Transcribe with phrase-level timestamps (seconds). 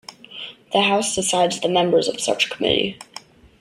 [0.73, 2.97] The House decides the members of such committee.